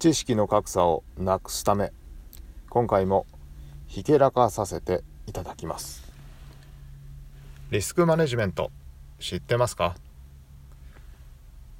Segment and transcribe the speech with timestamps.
[0.00, 1.92] 知識の格差をなくすため
[2.70, 3.26] 今回も
[3.86, 6.10] ひけらかさせていただきます。
[7.70, 8.72] リスクマネジメント
[9.18, 9.94] 知ってますか？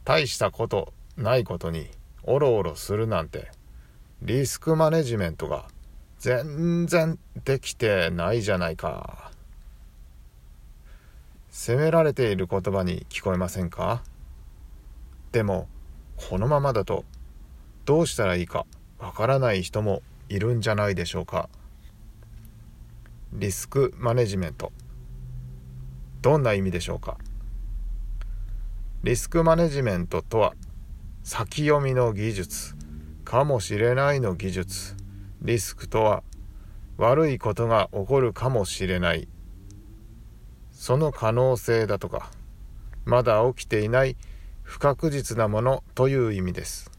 [0.05, 1.89] 大したことないことに
[2.23, 3.51] おろおろするなんて
[4.21, 5.65] リスクマネジメントが
[6.19, 9.31] 全然できてないじゃないか。
[11.49, 14.03] 責められている言葉に聞こえませんか？
[15.33, 15.69] でも
[16.17, 17.07] このままだと
[17.85, 18.67] どうしたらいいか
[18.99, 21.49] わからない人もいるんじゃないでしょうか。
[23.33, 24.73] リスクマネジメント。
[26.23, 27.17] どんな意味でしょうか。
[29.03, 30.55] リスクマネジメントとは
[31.23, 32.75] 先読みの技術。
[33.25, 34.97] かもしれないの技術。
[35.43, 36.23] リスクとは
[36.99, 39.29] 悪いことが起こるかもしれない。
[40.73, 42.31] その可能性だとか
[43.05, 44.17] まだ起きていない
[44.63, 46.91] 不確実なものという意味です。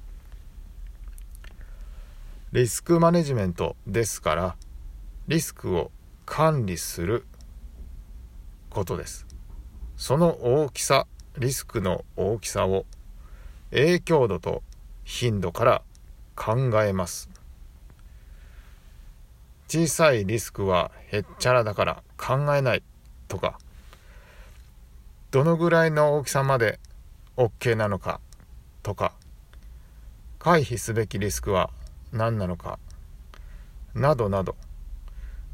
[2.54, 4.58] リスクマネジメントですから
[5.30, 5.90] リスクを
[6.26, 7.26] 管理する
[8.70, 9.26] ことです。
[9.96, 11.08] その大きさ
[11.38, 12.86] リスクの大きさを
[13.70, 14.64] 影響度と
[15.06, 15.82] 頻度から
[16.36, 17.30] 考えます。
[19.70, 22.84] 小さいリスクはへっちゃらだから考えない
[23.30, 23.60] とか
[25.32, 26.82] どのぐらいの大きさまで
[27.38, 28.20] OK なのか
[28.84, 29.14] とか
[30.38, 31.70] 回避すべきリスクは
[32.12, 32.80] 何なのか
[33.94, 34.56] などなど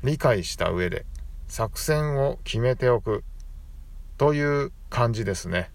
[0.04, 1.06] 理解した上で
[1.48, 3.24] 作戦を決めておく
[4.18, 5.70] という感じですね。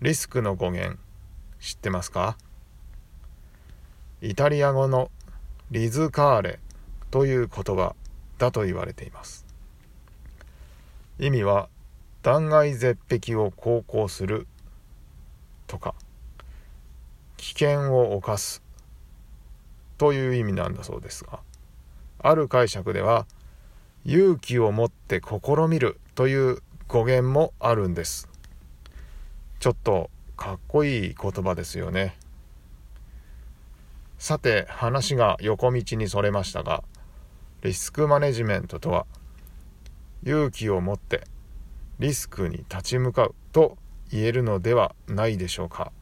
[0.00, 0.98] リスクの語源
[1.60, 2.36] 知ってますか？
[4.20, 5.10] イタリア語の
[5.70, 6.58] リズカーレ
[7.10, 7.94] という言葉
[8.38, 9.46] だと言われています。
[11.18, 11.68] 意味は
[12.22, 14.46] 断崖絶壁を航行する
[15.66, 15.94] とか。
[17.62, 18.60] 険を冒す
[19.96, 21.38] という意味なんだそうですが
[22.18, 23.24] ある解釈では
[24.04, 28.28] 勇気を持って試みるという語源もあるんです。
[29.60, 32.16] ちょっとかっこいい言葉ですよね。
[34.18, 36.82] さて話が横道にそれましたが
[37.62, 39.06] リスクマネジメントとは
[40.24, 41.28] 勇気を持って
[42.00, 43.78] リスクに立ち向かうと
[44.10, 45.92] 言えるのではないでしょうか。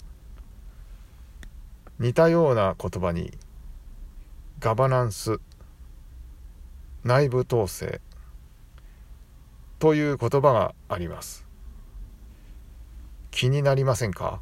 [2.00, 3.30] 似たような言葉に
[4.58, 5.38] ガバナンス
[7.04, 8.00] 内部統制
[9.78, 11.46] という言葉があります。
[13.30, 14.40] 気になりませんか？